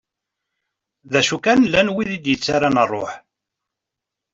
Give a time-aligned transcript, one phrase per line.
[1.11, 3.11] D acu kan llan wid i d-yettaran rruḥ.